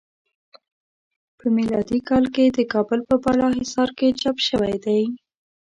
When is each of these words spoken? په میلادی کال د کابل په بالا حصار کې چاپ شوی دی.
په 1.37 1.45
میلادی 1.57 1.99
کال 2.09 2.23
د 2.57 2.59
کابل 2.73 2.99
په 3.09 3.15
بالا 3.23 3.47
حصار 3.59 3.89
کې 3.97 4.17
چاپ 4.21 4.37
شوی 4.47 4.75
دی. 4.85 5.01